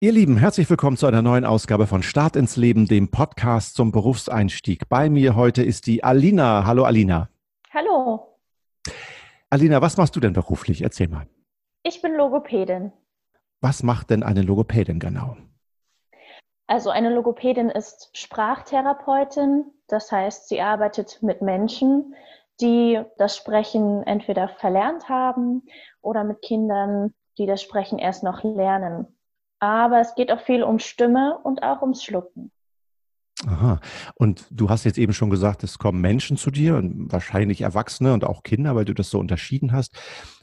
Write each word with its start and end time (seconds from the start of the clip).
Ihr 0.00 0.12
Lieben, 0.12 0.36
herzlich 0.36 0.70
willkommen 0.70 0.96
zu 0.96 1.08
einer 1.08 1.22
neuen 1.22 1.44
Ausgabe 1.44 1.88
von 1.88 2.04
Start 2.04 2.36
ins 2.36 2.54
Leben, 2.54 2.86
dem 2.86 3.10
Podcast 3.10 3.74
zum 3.74 3.90
Berufseinstieg. 3.90 4.88
Bei 4.88 5.10
mir 5.10 5.34
heute 5.34 5.64
ist 5.64 5.88
die 5.88 6.04
Alina. 6.04 6.64
Hallo 6.66 6.84
Alina. 6.84 7.30
Hallo. 7.74 8.38
Alina, 9.50 9.82
was 9.82 9.96
machst 9.96 10.14
du 10.14 10.20
denn 10.20 10.34
beruflich? 10.34 10.82
Erzähl 10.82 11.08
mal. 11.08 11.26
Ich 11.82 12.00
bin 12.00 12.14
Logopädin. 12.14 12.92
Was 13.60 13.82
macht 13.82 14.10
denn 14.10 14.22
eine 14.22 14.42
Logopädin 14.42 15.00
genau? 15.00 15.36
Also 16.68 16.90
eine 16.90 17.12
Logopädin 17.12 17.68
ist 17.68 18.10
Sprachtherapeutin, 18.12 19.64
das 19.88 20.12
heißt, 20.12 20.48
sie 20.48 20.60
arbeitet 20.60 21.24
mit 21.24 21.42
Menschen, 21.42 22.14
die 22.60 23.02
das 23.16 23.36
Sprechen 23.36 24.04
entweder 24.04 24.48
verlernt 24.48 25.08
haben 25.08 25.64
oder 26.02 26.22
mit 26.22 26.40
Kindern, 26.40 27.14
die 27.36 27.46
das 27.46 27.60
Sprechen 27.60 27.98
erst 27.98 28.22
noch 28.22 28.44
lernen. 28.44 29.17
Aber 29.60 30.00
es 30.00 30.14
geht 30.14 30.30
auch 30.30 30.40
viel 30.40 30.62
um 30.62 30.78
Stimme 30.78 31.38
und 31.42 31.62
auch 31.62 31.82
ums 31.82 32.04
Schlucken. 32.04 32.52
Aha. 33.46 33.78
Und 34.16 34.46
du 34.50 34.68
hast 34.68 34.84
jetzt 34.84 34.98
eben 34.98 35.12
schon 35.12 35.30
gesagt, 35.30 35.62
es 35.62 35.78
kommen 35.78 36.00
Menschen 36.00 36.36
zu 36.36 36.50
dir 36.50 36.76
und 36.76 37.12
wahrscheinlich 37.12 37.60
Erwachsene 37.60 38.12
und 38.12 38.24
auch 38.24 38.42
Kinder, 38.42 38.74
weil 38.74 38.84
du 38.84 38.94
das 38.94 39.10
so 39.10 39.20
unterschieden 39.20 39.72
hast. 39.72 39.96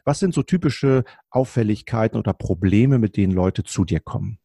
Was 0.05 0.20
sind 0.20 0.34
so 0.34 0.44
typische 0.44 1.04
Auffälligkeiten 1.30 2.18
oder 2.18 2.34
Probleme, 2.34 2.98
mit 2.98 3.18
denen 3.18 3.34
Leute 3.34 3.64
zu 3.64 3.84
dir 3.84 4.00
kommen? 4.00 4.40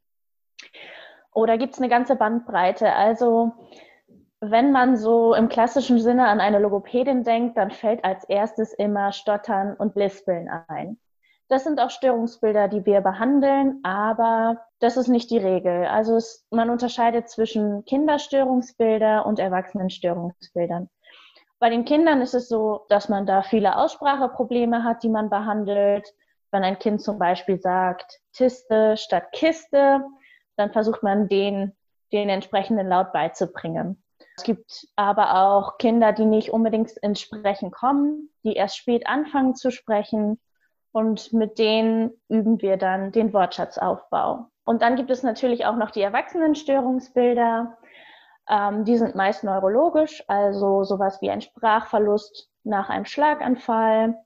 Oh, 1.33 1.47
da 1.47 1.57
gibt 1.57 1.75
es 1.75 1.79
eine 1.79 1.89
ganze 1.89 2.17
Bandbreite. 2.17 2.93
Also 2.93 3.53
wenn 4.41 4.73
man 4.73 4.97
so 4.97 5.35
im 5.35 5.49
klassischen 5.49 6.01
Sinne 6.01 6.27
an 6.27 6.41
eine 6.41 6.59
Logopädin 6.59 7.23
denkt, 7.23 7.57
dann 7.57 7.71
fällt 7.71 8.05
als 8.05 8.25
erstes 8.25 8.73
immer 8.73 9.13
Stottern 9.13 9.75
und 9.77 9.95
Lispeln 9.95 10.49
ein. 10.49 10.99
Das 11.51 11.65
sind 11.65 11.81
auch 11.81 11.91
Störungsbilder, 11.91 12.69
die 12.69 12.87
wir 12.87 13.01
behandeln, 13.01 13.81
aber 13.83 14.65
das 14.79 14.97
ist 14.97 15.09
nicht 15.09 15.33
die 15.33 15.39
Regel. 15.39 15.85
Also 15.85 16.15
es, 16.15 16.47
man 16.53 16.71
unterscheidet 16.71 17.29
zwischen 17.29 17.85
Kinderstörungsbilder 17.87 19.27
und 19.27 19.41
Erwachsenenstörungsbildern. 19.41 20.89
Bei 21.59 21.69
den 21.69 21.85
Kindern 21.85 22.23
ist 22.23 22.35
es 22.35 22.49
so, 22.49 22.87
dass 22.89 23.09
man 23.09 23.27
da 23.27 23.43
viele 23.43 23.77
Ausspracheprobleme 23.77 24.85
hat, 24.85 25.03
die 25.03 25.09
man 25.09 25.29
behandelt. 25.29 26.15
Wenn 26.53 26.63
ein 26.63 26.79
Kind 26.79 27.03
zum 27.03 27.19
Beispiel 27.19 27.61
sagt 27.61 28.21
Tiste 28.33 28.97
statt 28.97 29.33
Kiste, 29.33 30.05
dann 30.55 30.71
versucht 30.71 31.03
man 31.03 31.27
den, 31.27 31.73
den 32.13 32.29
entsprechenden 32.29 32.87
Laut 32.87 33.13
beizubringen. 33.13 34.01
Es 34.37 34.45
gibt 34.45 34.87
aber 34.95 35.35
auch 35.43 35.79
Kinder, 35.79 36.13
die 36.13 36.27
nicht 36.27 36.51
unbedingt 36.51 36.93
ins 36.99 37.21
Sprechen 37.21 37.73
kommen, 37.73 38.31
die 38.45 38.53
erst 38.53 38.77
spät 38.77 39.09
anfangen 39.09 39.57
zu 39.57 39.73
sprechen 39.73 40.39
und 40.93 41.33
mit 41.33 41.59
denen 41.59 42.11
üben 42.29 42.61
wir 42.61 42.77
dann 42.77 43.13
den 43.13 43.33
Wortschatzaufbau. 43.33 44.47
Und 44.65 44.83
dann 44.83 44.97
gibt 44.97 45.11
es 45.11 45.23
natürlich 45.23 45.67
auch 45.67 45.77
noch 45.77 45.91
die 45.91 46.03
Erwachsenenstörungsbilder. 46.03 47.77
Ähm, 48.49 48.85
die 48.85 48.97
sind 48.97 49.15
meist 49.15 49.45
neurologisch, 49.45 50.25
also 50.29 50.85
sowas 50.85 51.21
wie 51.21 51.31
ein 51.31 51.41
Sprachverlust 51.41 52.49
nach 52.65 52.89
einem 52.89 53.05
Schlaganfall, 53.05 54.17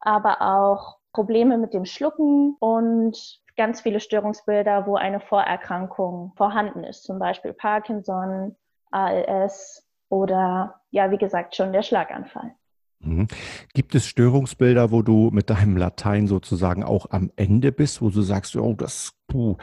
aber 0.00 0.40
auch 0.40 0.98
Probleme 1.12 1.58
mit 1.58 1.74
dem 1.74 1.84
Schlucken 1.84 2.56
und 2.58 3.40
ganz 3.56 3.80
viele 3.80 4.00
Störungsbilder, 4.00 4.86
wo 4.86 4.96
eine 4.96 5.20
Vorerkrankung 5.20 6.32
vorhanden 6.36 6.84
ist, 6.84 7.04
zum 7.04 7.18
Beispiel 7.18 7.52
Parkinson, 7.52 8.56
ALS 8.90 9.86
oder 10.08 10.80
ja, 10.90 11.10
wie 11.10 11.18
gesagt, 11.18 11.54
schon 11.54 11.72
der 11.72 11.82
Schlaganfall. 11.82 12.54
Mhm. 13.00 13.28
Gibt 13.74 13.94
es 13.94 14.06
Störungsbilder, 14.06 14.90
wo 14.90 15.02
du 15.02 15.30
mit 15.32 15.50
deinem 15.50 15.76
Latein 15.76 16.26
sozusagen 16.26 16.84
auch 16.84 17.06
am 17.10 17.30
Ende 17.36 17.72
bist, 17.72 18.02
wo 18.02 18.10
du 18.10 18.20
sagst, 18.22 18.56
oh, 18.56 18.74
das, 18.74 19.14
puh, 19.26 19.56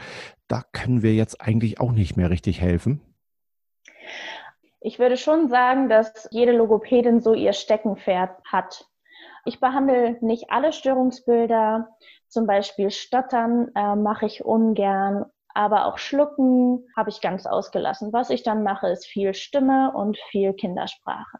da 0.48 0.62
können 0.72 1.02
wir 1.02 1.14
jetzt 1.14 1.40
eigentlich 1.40 1.80
auch 1.80 1.92
nicht 1.92 2.16
mehr 2.16 2.30
richtig 2.30 2.60
helfen? 2.60 3.00
Ich 4.80 4.98
würde 4.98 5.16
schon 5.16 5.48
sagen, 5.48 5.88
dass 5.88 6.28
jede 6.30 6.52
Logopädin 6.52 7.20
so 7.20 7.34
ihr 7.34 7.52
Steckenpferd 7.52 8.30
hat. 8.44 8.86
Ich 9.44 9.60
behandle 9.60 10.18
nicht 10.20 10.50
alle 10.50 10.72
Störungsbilder, 10.72 11.88
zum 12.28 12.46
Beispiel 12.46 12.90
Stottern 12.90 13.70
äh, 13.74 13.96
mache 13.96 14.26
ich 14.26 14.44
ungern, 14.44 15.24
aber 15.54 15.86
auch 15.86 15.98
Schlucken 15.98 16.86
habe 16.96 17.10
ich 17.10 17.20
ganz 17.20 17.46
ausgelassen. 17.46 18.12
Was 18.12 18.30
ich 18.30 18.42
dann 18.42 18.62
mache, 18.62 18.88
ist 18.88 19.06
viel 19.06 19.34
Stimme 19.34 19.92
und 19.92 20.18
viel 20.30 20.52
Kindersprache. 20.52 21.38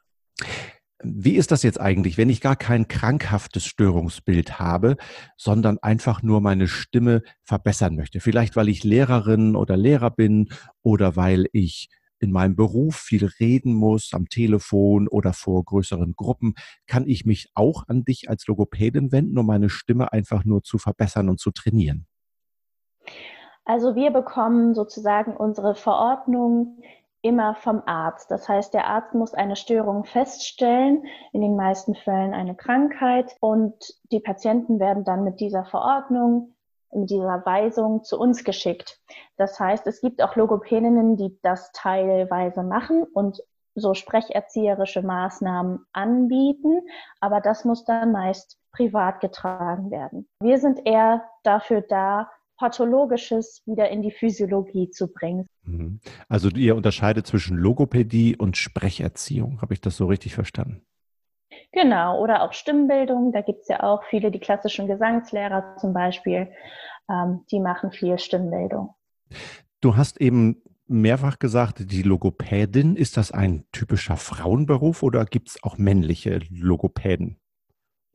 Wie 1.00 1.36
ist 1.36 1.52
das 1.52 1.62
jetzt 1.62 1.80
eigentlich, 1.80 2.18
wenn 2.18 2.28
ich 2.28 2.40
gar 2.40 2.56
kein 2.56 2.88
krankhaftes 2.88 3.64
Störungsbild 3.64 4.58
habe, 4.58 4.96
sondern 5.36 5.78
einfach 5.78 6.22
nur 6.22 6.40
meine 6.40 6.66
Stimme 6.66 7.22
verbessern 7.44 7.94
möchte? 7.94 8.20
Vielleicht, 8.20 8.56
weil 8.56 8.68
ich 8.68 8.82
Lehrerin 8.82 9.54
oder 9.54 9.76
Lehrer 9.76 10.10
bin 10.10 10.48
oder 10.82 11.14
weil 11.14 11.46
ich 11.52 11.88
in 12.20 12.32
meinem 12.32 12.56
Beruf 12.56 12.96
viel 12.96 13.26
reden 13.38 13.74
muss, 13.74 14.12
am 14.12 14.28
Telefon 14.28 15.08
oder 15.08 15.32
vor 15.32 15.64
größeren 15.64 16.14
Gruppen, 16.16 16.54
kann 16.86 17.06
ich 17.06 17.24
mich 17.24 17.48
auch 17.54 17.84
an 17.86 18.04
dich 18.04 18.28
als 18.28 18.46
Logopädin 18.46 19.12
wenden, 19.12 19.38
um 19.38 19.46
meine 19.46 19.70
Stimme 19.70 20.12
einfach 20.12 20.44
nur 20.44 20.62
zu 20.62 20.78
verbessern 20.78 21.28
und 21.28 21.38
zu 21.38 21.52
trainieren? 21.52 22.06
Also 23.64 23.94
wir 23.94 24.10
bekommen 24.10 24.74
sozusagen 24.74 25.36
unsere 25.36 25.74
Verordnung 25.74 26.80
immer 27.28 27.54
vom 27.56 27.82
Arzt. 27.84 28.30
Das 28.30 28.48
heißt, 28.48 28.72
der 28.72 28.86
Arzt 28.86 29.14
muss 29.14 29.34
eine 29.34 29.54
Störung 29.54 30.04
feststellen, 30.04 31.04
in 31.32 31.42
den 31.42 31.56
meisten 31.56 31.94
Fällen 31.94 32.32
eine 32.32 32.54
Krankheit 32.54 33.36
und 33.40 33.74
die 34.10 34.20
Patienten 34.20 34.80
werden 34.80 35.04
dann 35.04 35.24
mit 35.24 35.38
dieser 35.38 35.66
Verordnung, 35.66 36.54
mit 36.90 37.10
dieser 37.10 37.44
Weisung 37.44 38.02
zu 38.02 38.18
uns 38.18 38.44
geschickt. 38.44 38.98
Das 39.36 39.60
heißt, 39.60 39.86
es 39.86 40.00
gibt 40.00 40.22
auch 40.22 40.36
Logopädinnen, 40.36 41.16
die 41.18 41.38
das 41.42 41.70
teilweise 41.72 42.62
machen 42.62 43.04
und 43.12 43.42
so 43.74 43.92
sprecherzieherische 43.92 45.02
Maßnahmen 45.02 45.84
anbieten, 45.92 46.80
aber 47.20 47.42
das 47.42 47.66
muss 47.66 47.84
dann 47.84 48.10
meist 48.10 48.58
privat 48.72 49.20
getragen 49.20 49.90
werden. 49.90 50.26
Wir 50.40 50.58
sind 50.58 50.80
eher 50.86 51.24
dafür 51.42 51.82
da, 51.82 52.30
Pathologisches 52.58 53.62
wieder 53.66 53.88
in 53.88 54.02
die 54.02 54.10
Physiologie 54.10 54.90
zu 54.90 55.08
bringen. 55.08 55.46
Mhm. 55.64 56.00
Also 56.28 56.48
ihr 56.50 56.76
unterscheidet 56.76 57.26
zwischen 57.26 57.56
Logopädie 57.56 58.36
und 58.36 58.56
Sprecherziehung. 58.56 59.62
Habe 59.62 59.74
ich 59.74 59.80
das 59.80 59.96
so 59.96 60.06
richtig 60.06 60.34
verstanden? 60.34 60.82
Genau, 61.72 62.20
oder 62.20 62.42
auch 62.42 62.52
Stimmbildung. 62.52 63.32
Da 63.32 63.40
gibt 63.42 63.62
es 63.62 63.68
ja 63.68 63.82
auch 63.82 64.02
viele, 64.04 64.30
die 64.30 64.40
klassischen 64.40 64.86
Gesangslehrer 64.86 65.76
zum 65.76 65.92
Beispiel, 65.92 66.48
ähm, 67.10 67.44
die 67.50 67.60
machen 67.60 67.92
viel 67.92 68.18
Stimmbildung. 68.18 68.94
Du 69.80 69.96
hast 69.96 70.20
eben 70.20 70.62
mehrfach 70.88 71.38
gesagt, 71.38 71.92
die 71.92 72.02
Logopädin, 72.02 72.96
ist 72.96 73.16
das 73.16 73.30
ein 73.30 73.66
typischer 73.72 74.16
Frauenberuf 74.16 75.02
oder 75.02 75.24
gibt 75.24 75.48
es 75.50 75.62
auch 75.62 75.78
männliche 75.78 76.40
Logopäden? 76.50 77.38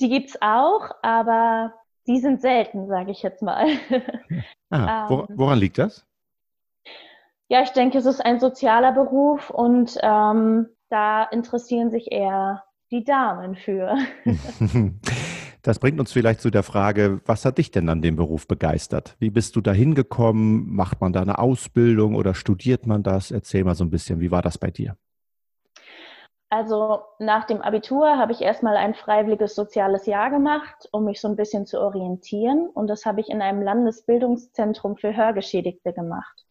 Die 0.00 0.08
gibt 0.10 0.28
es 0.30 0.42
auch, 0.42 0.90
aber 1.02 1.72
die 2.06 2.20
sind 2.20 2.40
selten, 2.40 2.86
sage 2.86 3.10
ich 3.10 3.22
jetzt 3.22 3.42
mal. 3.42 3.66
Ah, 4.70 5.08
ähm, 5.10 5.26
woran 5.36 5.58
liegt 5.58 5.78
das? 5.78 6.04
Ja, 7.48 7.62
ich 7.62 7.70
denke, 7.70 7.98
es 7.98 8.06
ist 8.06 8.20
ein 8.20 8.40
sozialer 8.40 8.92
Beruf 8.92 9.50
und 9.50 9.96
ähm, 10.02 10.66
da 10.88 11.22
interessieren 11.24 11.90
sich 11.90 12.10
eher 12.10 12.64
die 12.90 13.04
Damen 13.04 13.54
für. 13.56 13.96
Das 15.62 15.78
bringt 15.78 15.98
uns 15.98 16.12
vielleicht 16.12 16.42
zu 16.42 16.50
der 16.50 16.62
Frage, 16.62 17.22
was 17.24 17.46
hat 17.46 17.56
dich 17.56 17.70
denn 17.70 17.88
an 17.88 18.02
dem 18.02 18.16
Beruf 18.16 18.46
begeistert? 18.46 19.16
Wie 19.18 19.30
bist 19.30 19.56
du 19.56 19.62
da 19.62 19.72
hingekommen? 19.72 20.70
Macht 20.74 21.00
man 21.00 21.14
da 21.14 21.22
eine 21.22 21.38
Ausbildung 21.38 22.16
oder 22.16 22.34
studiert 22.34 22.86
man 22.86 23.02
das? 23.02 23.30
Erzähl 23.30 23.64
mal 23.64 23.74
so 23.74 23.82
ein 23.82 23.88
bisschen, 23.88 24.20
wie 24.20 24.30
war 24.30 24.42
das 24.42 24.58
bei 24.58 24.70
dir? 24.70 24.98
Also 26.54 27.00
nach 27.18 27.46
dem 27.46 27.62
Abitur 27.62 28.16
habe 28.16 28.30
ich 28.30 28.40
erstmal 28.40 28.76
ein 28.76 28.94
freiwilliges 28.94 29.56
soziales 29.56 30.06
Jahr 30.06 30.30
gemacht, 30.30 30.88
um 30.92 31.04
mich 31.04 31.20
so 31.20 31.26
ein 31.26 31.34
bisschen 31.34 31.66
zu 31.66 31.80
orientieren. 31.80 32.68
Und 32.68 32.86
das 32.86 33.04
habe 33.04 33.20
ich 33.20 33.28
in 33.28 33.42
einem 33.42 33.60
Landesbildungszentrum 33.60 34.96
für 34.96 35.16
Hörgeschädigte 35.16 35.92
gemacht. 35.92 36.46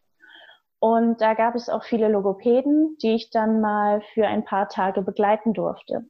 Und 0.78 1.22
da 1.22 1.32
gab 1.32 1.54
es 1.54 1.70
auch 1.70 1.84
viele 1.84 2.08
Logopäden, 2.08 2.98
die 3.00 3.14
ich 3.14 3.30
dann 3.30 3.62
mal 3.62 4.02
für 4.12 4.26
ein 4.26 4.44
paar 4.44 4.68
Tage 4.68 5.00
begleiten 5.00 5.54
durfte. 5.54 6.04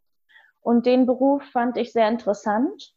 Und 0.61 0.87
den 0.87 1.06
Beruf 1.06 1.44
fand 1.52 1.76
ich 1.76 1.93
sehr 1.93 2.08
interessant. 2.08 2.94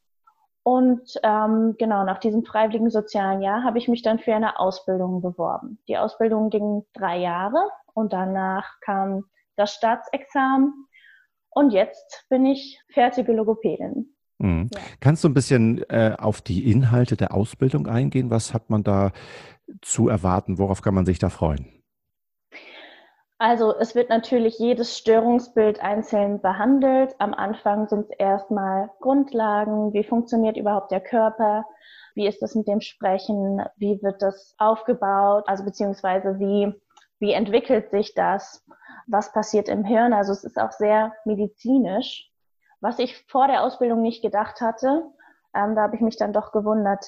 Und 0.63 1.13
ähm, 1.21 1.75
genau 1.77 2.05
nach 2.05 2.17
diesem 2.17 2.43
freiwilligen 2.43 2.89
sozialen 2.89 3.43
Jahr 3.43 3.63
habe 3.63 3.77
ich 3.77 3.87
mich 3.87 4.01
dann 4.01 4.17
für 4.17 4.33
eine 4.33 4.59
Ausbildung 4.59 5.21
beworben. 5.21 5.77
Die 5.87 5.99
Ausbildung 5.99 6.49
ging 6.49 6.87
drei 6.93 7.19
Jahre 7.19 7.69
und 7.93 8.13
danach 8.13 8.79
kam 8.81 9.25
das 9.57 9.73
Staatsexamen 9.73 10.86
und 11.57 11.71
jetzt 11.71 12.25
bin 12.29 12.45
ich 12.45 12.79
fertige 12.93 13.33
Logopädin. 13.33 14.15
Mhm. 14.37 14.69
Ja. 14.73 14.79
Kannst 14.99 15.23
du 15.23 15.29
ein 15.29 15.33
bisschen 15.33 15.83
äh, 15.89 16.15
auf 16.17 16.41
die 16.41 16.71
Inhalte 16.71 17.17
der 17.17 17.33
Ausbildung 17.33 17.87
eingehen? 17.87 18.29
Was 18.29 18.53
hat 18.53 18.69
man 18.69 18.83
da 18.83 19.11
zu 19.81 20.07
erwarten? 20.07 20.59
Worauf 20.59 20.81
kann 20.83 20.93
man 20.93 21.05
sich 21.07 21.17
da 21.17 21.29
freuen? 21.29 21.67
Also 23.39 23.75
es 23.75 23.95
wird 23.95 24.09
natürlich 24.09 24.57
jedes 24.59 24.97
Störungsbild 24.97 25.79
einzeln 25.79 26.41
behandelt. 26.41 27.15
Am 27.19 27.33
Anfang 27.33 27.87
sind 27.87 28.05
es 28.09 28.17
erstmal 28.17 28.89
Grundlagen, 28.99 29.93
wie 29.93 30.03
funktioniert 30.03 30.57
überhaupt 30.57 30.91
der 30.91 31.01
Körper, 31.01 31.65
wie 32.15 32.27
ist 32.27 32.41
das 32.41 32.55
mit 32.55 32.67
dem 32.67 32.81
Sprechen, 32.81 33.61
wie 33.77 33.99
wird 34.01 34.23
das 34.23 34.55
aufgebaut, 34.57 35.43
also 35.47 35.63
beziehungsweise 35.63 36.39
wie, 36.39 36.73
wie 37.19 37.33
entwickelt 37.33 37.91
sich 37.91 38.15
das, 38.15 38.65
was 39.07 39.31
passiert 39.31 39.69
im 39.69 39.83
Hirn. 39.83 40.13
Also 40.13 40.31
es 40.31 40.43
ist 40.43 40.59
auch 40.59 40.71
sehr 40.71 41.13
medizinisch, 41.25 42.31
was 42.81 42.99
ich 42.99 43.25
vor 43.27 43.47
der 43.47 43.63
Ausbildung 43.63 44.01
nicht 44.01 44.21
gedacht 44.21 44.61
hatte. 44.61 45.03
Ähm, 45.55 45.75
da 45.75 45.83
habe 45.83 45.95
ich 45.95 46.01
mich 46.01 46.17
dann 46.17 46.33
doch 46.33 46.51
gewundert, 46.51 47.05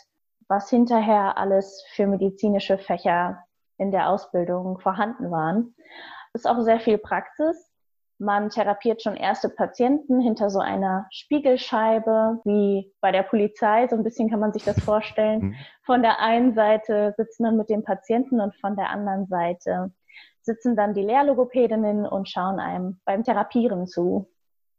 was 0.47 0.69
hinterher 0.69 1.37
alles 1.37 1.85
für 1.93 2.07
medizinische 2.07 2.77
Fächer 2.77 3.43
in 3.77 3.91
der 3.91 4.09
Ausbildung 4.09 4.79
vorhanden 4.79 5.29
waren 5.29 5.75
ist 6.33 6.47
auch 6.47 6.61
sehr 6.61 6.79
viel 6.79 6.97
Praxis. 6.97 7.71
Man 8.21 8.49
therapiert 8.49 9.01
schon 9.01 9.15
erste 9.15 9.49
Patienten 9.49 10.19
hinter 10.19 10.49
so 10.49 10.59
einer 10.59 11.07
Spiegelscheibe, 11.09 12.41
wie 12.43 12.93
bei 12.99 13.13
der 13.13 13.23
Polizei. 13.23 13.87
So 13.87 13.95
ein 13.95 14.03
bisschen 14.03 14.29
kann 14.29 14.41
man 14.41 14.51
sich 14.51 14.65
das 14.65 14.79
vorstellen. 14.83 15.39
Mhm. 15.39 15.55
Von 15.85 16.01
der 16.01 16.19
einen 16.19 16.53
Seite 16.53 17.13
sitzt 17.15 17.39
man 17.39 17.55
mit 17.55 17.69
dem 17.69 17.83
Patienten 17.83 18.41
und 18.41 18.55
von 18.57 18.75
der 18.75 18.89
anderen 18.89 19.27
Seite 19.27 19.93
sitzen 20.49 20.75
dann 20.75 20.95
die 20.95 21.03
Lehrlogopädinnen 21.03 22.07
und 22.07 22.27
schauen 22.27 22.59
einem 22.59 22.99
beim 23.05 23.23
Therapieren 23.23 23.85
zu. 23.85 24.27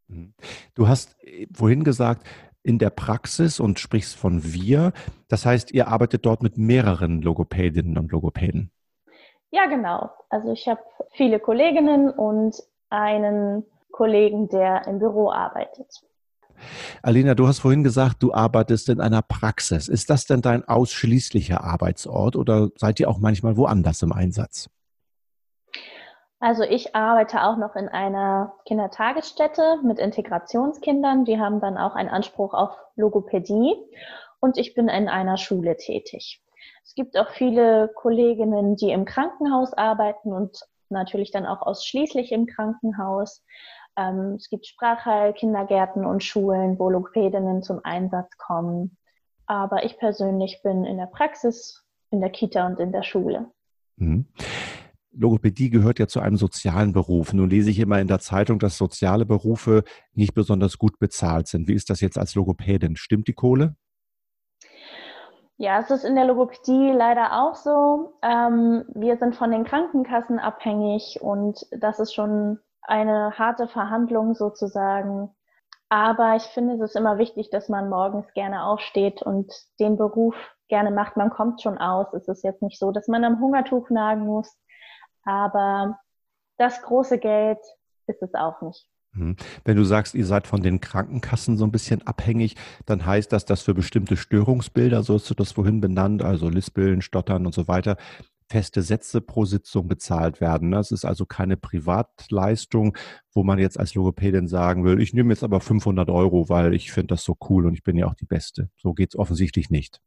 Mhm. 0.08 0.34
Du 0.74 0.88
hast 0.88 1.16
vorhin 1.52 1.84
gesagt, 1.84 2.26
in 2.62 2.78
der 2.78 2.90
Praxis 2.90 3.60
und 3.60 3.78
sprichst 3.78 4.16
von 4.16 4.42
wir. 4.42 4.92
Das 5.28 5.46
heißt, 5.46 5.70
ihr 5.70 5.86
arbeitet 5.86 6.26
dort 6.26 6.42
mit 6.42 6.58
mehreren 6.58 7.22
Logopädinnen 7.22 7.96
und 7.96 8.10
Logopäden. 8.10 8.72
Ja, 9.50 9.66
genau. 9.66 10.10
Also 10.28 10.52
ich 10.52 10.66
habe 10.68 10.80
viele 11.12 11.38
Kolleginnen 11.38 12.10
und 12.10 12.56
einen 12.90 13.64
Kollegen, 13.92 14.48
der 14.48 14.86
im 14.88 14.98
Büro 14.98 15.30
arbeitet. 15.30 16.02
Alina, 17.02 17.34
du 17.34 17.46
hast 17.46 17.60
vorhin 17.60 17.84
gesagt, 17.84 18.22
du 18.22 18.34
arbeitest 18.34 18.88
in 18.88 19.00
einer 19.00 19.22
Praxis. 19.22 19.88
Ist 19.88 20.10
das 20.10 20.26
denn 20.26 20.42
dein 20.42 20.66
ausschließlicher 20.66 21.64
Arbeitsort 21.64 22.36
oder 22.36 22.68
seid 22.76 23.00
ihr 23.00 23.08
auch 23.08 23.18
manchmal 23.18 23.56
woanders 23.56 24.02
im 24.02 24.12
Einsatz? 24.12 24.68
Also 26.40 26.62
ich 26.62 26.96
arbeite 26.96 27.44
auch 27.44 27.58
noch 27.58 27.76
in 27.76 27.88
einer 27.88 28.54
Kindertagesstätte 28.64 29.78
mit 29.82 29.98
Integrationskindern. 29.98 31.26
Die 31.26 31.38
haben 31.38 31.60
dann 31.60 31.76
auch 31.76 31.94
einen 31.94 32.08
Anspruch 32.08 32.54
auf 32.54 32.74
Logopädie 32.96 33.74
und 34.40 34.56
ich 34.56 34.72
bin 34.72 34.88
in 34.88 35.08
einer 35.08 35.36
Schule 35.36 35.76
tätig. 35.76 36.42
Es 36.82 36.94
gibt 36.94 37.18
auch 37.18 37.28
viele 37.28 37.88
Kolleginnen, 37.94 38.74
die 38.74 38.90
im 38.90 39.04
Krankenhaus 39.04 39.74
arbeiten 39.74 40.32
und 40.32 40.58
natürlich 40.88 41.30
dann 41.30 41.44
auch 41.44 41.60
ausschließlich 41.60 42.32
im 42.32 42.46
Krankenhaus. 42.46 43.44
Ähm, 43.96 44.36
es 44.36 44.48
gibt 44.48 44.66
Sprachheil, 44.66 45.34
Kindergärten 45.34 46.06
und 46.06 46.24
Schulen, 46.24 46.78
wo 46.78 46.88
Logopädinnen 46.88 47.62
zum 47.62 47.80
Einsatz 47.84 48.38
kommen. 48.38 48.96
Aber 49.44 49.84
ich 49.84 49.98
persönlich 49.98 50.62
bin 50.62 50.84
in 50.84 50.96
der 50.96 51.06
Praxis, 51.06 51.84
in 52.10 52.20
der 52.22 52.30
Kita 52.30 52.66
und 52.66 52.80
in 52.80 52.92
der 52.92 53.02
Schule. 53.02 53.50
Mhm. 53.96 54.26
Logopädie 55.12 55.70
gehört 55.70 55.98
ja 55.98 56.06
zu 56.06 56.20
einem 56.20 56.36
sozialen 56.36 56.92
Beruf. 56.92 57.32
Nun 57.32 57.50
lese 57.50 57.70
ich 57.70 57.78
immer 57.78 58.00
in 58.00 58.06
der 58.06 58.20
Zeitung, 58.20 58.58
dass 58.58 58.76
soziale 58.76 59.26
Berufe 59.26 59.82
nicht 60.12 60.34
besonders 60.34 60.78
gut 60.78 60.98
bezahlt 60.98 61.48
sind. 61.48 61.68
Wie 61.68 61.74
ist 61.74 61.90
das 61.90 62.00
jetzt 62.00 62.18
als 62.18 62.34
Logopädin? 62.34 62.96
Stimmt 62.96 63.26
die 63.26 63.32
Kohle? 63.32 63.74
Ja, 65.56 65.78
es 65.80 65.90
ist 65.90 66.04
in 66.04 66.14
der 66.14 66.24
Logopädie 66.24 66.92
leider 66.92 67.42
auch 67.42 67.54
so. 67.54 68.14
Ähm, 68.22 68.84
wir 68.94 69.18
sind 69.18 69.36
von 69.36 69.50
den 69.50 69.64
Krankenkassen 69.64 70.38
abhängig 70.38 71.18
und 71.20 71.66
das 71.70 71.98
ist 71.98 72.14
schon 72.14 72.58
eine 72.82 73.36
harte 73.36 73.68
Verhandlung 73.68 74.34
sozusagen. 74.34 75.30
Aber 75.90 76.36
ich 76.36 76.44
finde, 76.44 76.74
es 76.76 76.80
ist 76.80 76.96
immer 76.96 77.18
wichtig, 77.18 77.50
dass 77.50 77.68
man 77.68 77.90
morgens 77.90 78.32
gerne 78.32 78.64
aufsteht 78.64 79.22
und 79.22 79.52
den 79.80 79.96
Beruf 79.96 80.36
gerne 80.68 80.92
macht. 80.92 81.16
Man 81.16 81.30
kommt 81.30 81.60
schon 81.60 81.78
aus. 81.78 82.06
Es 82.14 82.28
ist 82.28 82.44
jetzt 82.44 82.62
nicht 82.62 82.78
so, 82.78 82.92
dass 82.92 83.08
man 83.08 83.24
am 83.24 83.40
Hungertuch 83.40 83.90
nagen 83.90 84.24
muss. 84.24 84.56
Aber 85.30 86.00
das 86.58 86.82
große 86.82 87.18
Geld 87.18 87.60
ist 88.08 88.20
es 88.20 88.34
auch 88.34 88.60
nicht. 88.62 88.84
Mhm. 89.12 89.36
Wenn 89.64 89.76
du 89.76 89.84
sagst, 89.84 90.14
ihr 90.14 90.26
seid 90.26 90.48
von 90.48 90.60
den 90.60 90.80
Krankenkassen 90.80 91.56
so 91.56 91.64
ein 91.64 91.70
bisschen 91.70 92.04
abhängig, 92.04 92.56
dann 92.84 93.06
heißt 93.06 93.32
das, 93.32 93.44
dass 93.44 93.62
für 93.62 93.74
bestimmte 93.74 94.16
Störungsbilder, 94.16 95.04
so 95.04 95.14
hast 95.14 95.30
du 95.30 95.34
das 95.34 95.52
vorhin 95.52 95.80
benannt, 95.80 96.22
also 96.22 96.48
Lispeln, 96.48 97.00
Stottern 97.00 97.46
und 97.46 97.54
so 97.54 97.68
weiter, 97.68 97.96
feste 98.48 98.82
Sätze 98.82 99.20
pro 99.20 99.44
Sitzung 99.44 99.86
bezahlt 99.86 100.40
werden. 100.40 100.72
Das 100.72 100.90
ist 100.90 101.04
also 101.04 101.26
keine 101.26 101.56
Privatleistung, 101.56 102.98
wo 103.32 103.44
man 103.44 103.60
jetzt 103.60 103.78
als 103.78 103.94
Logopädin 103.94 104.48
sagen 104.48 104.84
will, 104.84 105.00
ich 105.00 105.14
nehme 105.14 105.32
jetzt 105.32 105.44
aber 105.44 105.60
500 105.60 106.10
Euro, 106.10 106.48
weil 106.48 106.74
ich 106.74 106.90
finde 106.90 107.14
das 107.14 107.22
so 107.22 107.36
cool 107.48 107.66
und 107.66 107.74
ich 107.74 107.84
bin 107.84 107.96
ja 107.96 108.06
auch 108.08 108.14
die 108.14 108.26
Beste. 108.26 108.68
So 108.76 108.94
geht 108.94 109.10
es 109.10 109.18
offensichtlich 109.18 109.70
nicht. 109.70 110.00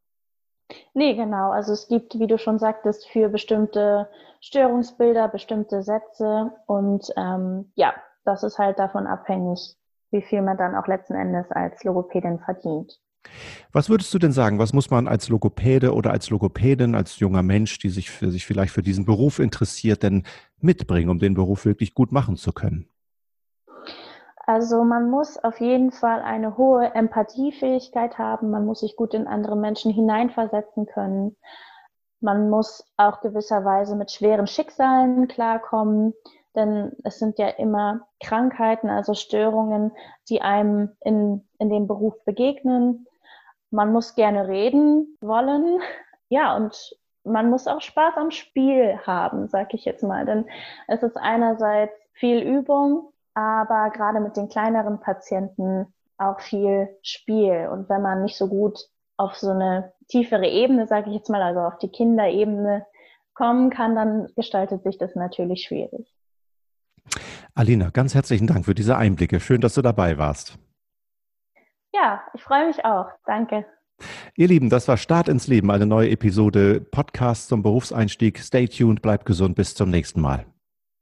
Nee, 0.93 1.15
genau. 1.15 1.51
Also 1.51 1.73
es 1.73 1.87
gibt, 1.87 2.19
wie 2.19 2.27
du 2.27 2.37
schon 2.37 2.59
sagtest, 2.59 3.07
für 3.07 3.29
bestimmte 3.29 4.09
Störungsbilder 4.41 5.29
bestimmte 5.29 5.83
Sätze 5.83 6.51
und 6.65 7.07
ähm, 7.15 7.71
ja, 7.75 7.93
das 8.25 8.43
ist 8.43 8.59
halt 8.59 8.77
davon 8.77 9.07
abhängig, 9.07 9.75
wie 10.11 10.21
viel 10.21 10.41
man 10.41 10.57
dann 10.57 10.75
auch 10.75 10.87
letzten 10.87 11.15
Endes 11.15 11.49
als 11.51 11.83
Logopädin 11.83 12.39
verdient. 12.39 12.99
Was 13.71 13.89
würdest 13.89 14.13
du 14.13 14.19
denn 14.19 14.33
sagen? 14.33 14.59
Was 14.59 14.73
muss 14.73 14.89
man 14.89 15.07
als 15.07 15.29
Logopäde 15.29 15.93
oder 15.93 16.11
als 16.11 16.29
Logopädin, 16.29 16.93
als 16.93 17.19
junger 17.19 17.41
Mensch, 17.41 17.79
die 17.79 17.89
sich, 17.89 18.11
für, 18.11 18.31
sich 18.31 18.45
vielleicht 18.45 18.73
für 18.73 18.83
diesen 18.83 19.05
Beruf 19.05 19.39
interessiert, 19.39 20.03
denn 20.03 20.23
mitbringen, 20.59 21.09
um 21.09 21.19
den 21.19 21.33
Beruf 21.33 21.65
wirklich 21.65 21.93
gut 21.93 22.11
machen 22.11 22.35
zu 22.35 22.51
können? 22.51 22.89
Also 24.45 24.83
man 24.83 25.09
muss 25.09 25.41
auf 25.43 25.59
jeden 25.59 25.91
Fall 25.91 26.21
eine 26.21 26.57
hohe 26.57 26.93
Empathiefähigkeit 26.93 28.17
haben. 28.17 28.51
Man 28.51 28.65
muss 28.65 28.81
sich 28.81 28.95
gut 28.95 29.13
in 29.13 29.27
andere 29.27 29.55
Menschen 29.55 29.91
hineinversetzen 29.91 30.85
können. 30.85 31.37
Man 32.19 32.49
muss 32.49 32.85
auch 32.97 33.21
gewisserweise 33.21 33.95
mit 33.95 34.11
schweren 34.11 34.47
Schicksalen 34.47 35.27
klarkommen 35.27 36.13
denn 36.55 36.91
es 37.03 37.19
sind 37.19 37.39
ja 37.39 37.47
immer 37.47 38.07
Krankheiten, 38.21 38.89
also 38.89 39.13
Störungen, 39.13 39.91
die 40.29 40.41
einem 40.41 40.95
in, 41.01 41.47
in 41.57 41.69
dem 41.69 41.87
Beruf 41.87 42.23
begegnen. 42.25 43.07
Man 43.71 43.91
muss 43.91 44.15
gerne 44.15 44.47
reden 44.47 45.17
wollen, 45.21 45.81
ja, 46.29 46.55
und 46.55 46.95
man 47.23 47.49
muss 47.49 47.67
auch 47.67 47.81
Spaß 47.81 48.17
am 48.17 48.31
Spiel 48.31 48.99
haben, 49.05 49.47
sag 49.47 49.73
ich 49.73 49.85
jetzt 49.85 50.03
mal, 50.03 50.25
denn 50.25 50.45
es 50.87 51.01
ist 51.01 51.17
einerseits 51.17 51.93
viel 52.13 52.39
Übung, 52.39 53.12
aber 53.33 53.91
gerade 53.91 54.19
mit 54.19 54.37
den 54.37 54.49
kleineren 54.49 54.99
Patienten 54.99 55.93
auch 56.17 56.39
viel 56.39 56.89
Spiel. 57.01 57.67
Und 57.71 57.89
wenn 57.89 58.01
man 58.01 58.23
nicht 58.23 58.37
so 58.37 58.47
gut 58.47 58.79
auf 59.17 59.35
so 59.35 59.51
eine 59.51 59.93
tiefere 60.07 60.47
Ebene, 60.47 60.87
sage 60.87 61.09
ich 61.09 61.15
jetzt 61.15 61.29
mal, 61.29 61.41
also 61.41 61.61
auf 61.61 61.77
die 61.79 61.89
Kinderebene 61.89 62.85
kommen 63.33 63.69
kann, 63.69 63.95
dann 63.95 64.27
gestaltet 64.35 64.83
sich 64.83 64.97
das 64.97 65.15
natürlich 65.15 65.63
schwierig. 65.63 66.13
Alina, 67.55 67.89
ganz 67.89 68.15
herzlichen 68.15 68.47
Dank 68.47 68.65
für 68.65 68.75
diese 68.75 68.97
Einblicke. 68.97 69.39
Schön, 69.39 69.61
dass 69.61 69.75
du 69.75 69.81
dabei 69.81 70.17
warst. 70.17 70.57
Ja, 71.93 72.23
ich 72.33 72.43
freue 72.43 72.67
mich 72.67 72.83
auch. 72.85 73.07
Danke. 73.25 73.65
Ihr 74.35 74.47
Lieben, 74.47 74.69
das 74.69 74.87
war 74.87 74.97
Start 74.97 75.27
ins 75.29 75.47
Leben, 75.47 75.69
eine 75.69 75.85
neue 75.85 76.09
Episode 76.09 76.81
Podcast 76.81 77.47
zum 77.49 77.61
Berufseinstieg. 77.61 78.39
Stay 78.39 78.67
tuned, 78.67 79.01
bleibt 79.01 79.25
gesund, 79.25 79.55
bis 79.55 79.75
zum 79.75 79.91
nächsten 79.91 80.19
Mal. 80.19 80.45